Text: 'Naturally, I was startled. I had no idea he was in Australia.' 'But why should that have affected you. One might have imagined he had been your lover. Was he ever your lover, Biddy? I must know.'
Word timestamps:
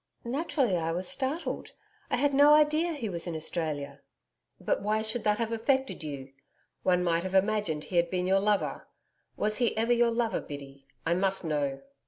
'Naturally, 0.23 0.77
I 0.77 0.91
was 0.91 1.07
startled. 1.07 1.73
I 2.09 2.15
had 2.17 2.33
no 2.33 2.55
idea 2.55 2.93
he 2.93 3.07
was 3.07 3.27
in 3.27 3.35
Australia.' 3.35 3.99
'But 4.59 4.81
why 4.81 5.03
should 5.03 5.23
that 5.25 5.37
have 5.37 5.51
affected 5.51 6.03
you. 6.03 6.33
One 6.81 7.03
might 7.03 7.21
have 7.21 7.35
imagined 7.35 7.83
he 7.83 7.97
had 7.97 8.09
been 8.09 8.25
your 8.25 8.39
lover. 8.39 8.87
Was 9.37 9.57
he 9.57 9.77
ever 9.77 9.93
your 9.93 10.09
lover, 10.09 10.41
Biddy? 10.41 10.87
I 11.05 11.13
must 11.13 11.45
know.' 11.45 11.81